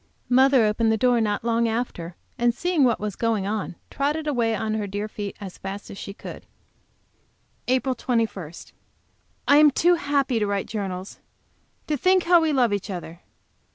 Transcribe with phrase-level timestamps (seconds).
[0.29, 4.55] Mother opened the door not long after, and seeing what was going on, trotted away
[4.55, 6.47] on her dear feet as fast as she could.
[7.67, 8.51] APRIL 21.
[9.47, 11.19] I am too happy to write journals.
[11.85, 13.21] To think how we love each other.